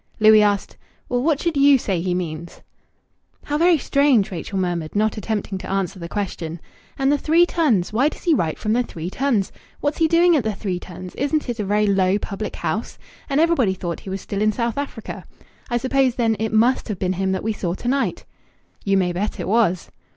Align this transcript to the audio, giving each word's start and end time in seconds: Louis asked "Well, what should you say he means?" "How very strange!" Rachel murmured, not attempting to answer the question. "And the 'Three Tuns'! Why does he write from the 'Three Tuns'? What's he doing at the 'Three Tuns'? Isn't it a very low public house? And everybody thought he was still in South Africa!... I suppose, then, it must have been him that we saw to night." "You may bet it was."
Louis 0.19 0.41
asked 0.41 0.77
"Well, 1.09 1.21
what 1.21 1.39
should 1.39 1.55
you 1.55 1.77
say 1.77 2.01
he 2.01 2.15
means?" 2.15 2.61
"How 3.43 3.59
very 3.59 3.77
strange!" 3.77 4.31
Rachel 4.31 4.57
murmured, 4.57 4.95
not 4.95 5.15
attempting 5.15 5.59
to 5.59 5.69
answer 5.69 5.99
the 5.99 6.09
question. 6.09 6.59
"And 6.97 7.11
the 7.11 7.19
'Three 7.19 7.45
Tuns'! 7.45 7.93
Why 7.93 8.09
does 8.09 8.23
he 8.23 8.33
write 8.33 8.57
from 8.57 8.73
the 8.73 8.81
'Three 8.81 9.11
Tuns'? 9.11 9.51
What's 9.79 9.99
he 9.99 10.07
doing 10.07 10.35
at 10.35 10.43
the 10.43 10.55
'Three 10.55 10.79
Tuns'? 10.79 11.13
Isn't 11.13 11.47
it 11.49 11.59
a 11.59 11.63
very 11.65 11.85
low 11.85 12.17
public 12.17 12.55
house? 12.55 12.97
And 13.29 13.39
everybody 13.39 13.75
thought 13.75 13.99
he 13.99 14.09
was 14.09 14.21
still 14.21 14.41
in 14.41 14.51
South 14.51 14.79
Africa!... 14.79 15.23
I 15.69 15.77
suppose, 15.77 16.15
then, 16.15 16.35
it 16.39 16.49
must 16.51 16.87
have 16.87 16.97
been 16.97 17.13
him 17.13 17.31
that 17.33 17.43
we 17.43 17.53
saw 17.53 17.75
to 17.75 17.87
night." 17.87 18.25
"You 18.83 18.97
may 18.97 19.13
bet 19.13 19.39
it 19.39 19.47
was." 19.47 19.91